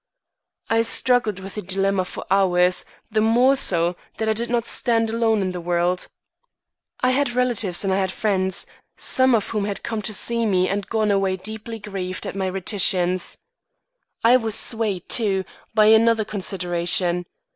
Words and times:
I 0.67 0.81
struggled 0.81 1.37
with 1.39 1.53
the 1.53 1.61
dilemma 1.61 2.05
for 2.05 2.25
hours, 2.31 2.85
the 3.11 3.21
more 3.21 3.55
so, 3.55 3.95
that 4.17 4.27
I 4.27 4.33
did 4.33 4.49
not 4.49 4.65
stand 4.65 5.11
alone 5.11 5.43
in 5.43 5.51
the 5.51 5.61
world. 5.61 6.07
I 7.01 7.11
had 7.11 7.33
relatives 7.33 7.83
and 7.83 7.93
I 7.93 7.97
had 7.99 8.11
friends, 8.11 8.65
some 8.97 9.35
of 9.35 9.49
whom 9.49 9.65
had 9.65 9.83
come 9.83 10.01
to 10.01 10.11
see 10.15 10.43
me 10.47 10.67
and 10.67 10.87
gone 10.89 11.11
away 11.11 11.35
deeply 11.35 11.77
grieved 11.77 12.25
at 12.25 12.35
my 12.35 12.49
reticence. 12.49 13.37
I 14.23 14.37
was 14.37 14.55
swayed, 14.55 15.07
too, 15.07 15.45
by 15.75 15.85
another 15.85 16.25
consideration. 16.25 17.27